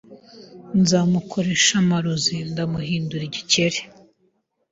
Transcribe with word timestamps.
Nzomukoresha 0.79 1.73
amarozi 1.83 2.35
ndamuhindura 2.51 3.23
igikeri 3.29 3.79